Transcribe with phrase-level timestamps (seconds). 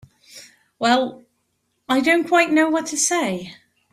[0.79, 3.53] Well—I don't quite know what to say.